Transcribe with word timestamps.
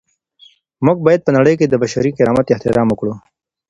موږ 0.85 0.97
باید 1.05 1.21
په 1.23 1.31
نړۍ 1.37 1.55
کي 1.59 1.65
د 1.67 1.75
بشري 1.83 2.11
کرامت 2.17 2.45
احترام 2.49 2.87
وکړو. 2.89 3.13